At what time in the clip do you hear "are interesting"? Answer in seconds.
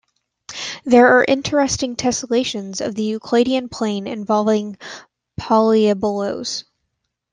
1.19-1.95